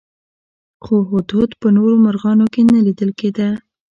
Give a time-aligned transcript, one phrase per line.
[0.83, 3.49] خو هدهد په نورو مرغانو کې نه لیدل کېده.